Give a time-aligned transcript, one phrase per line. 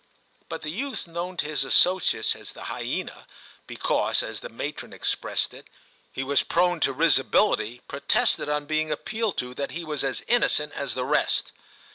[0.49, 3.27] But the youth known to his associates as the hyena
[3.67, 5.67] because, as the matron expressed it,
[6.11, 10.73] he was 'prone to risibility,' protested, on being appealed to, that he was as innocent
[10.73, 11.51] as the rest.